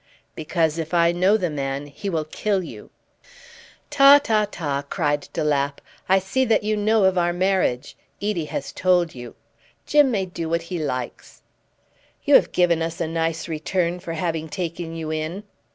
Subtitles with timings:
[0.33, 2.89] "Because, if I know the man, he will kill you."
[3.91, 5.79] "Ta, ta, ta!" cried de Lapp.
[6.09, 7.95] "I see that you know of our marriage.
[8.19, 9.35] Edie has told you.
[9.85, 11.43] Jim may do what he likes."
[12.25, 15.43] "You have given us a nice return for having taken you in."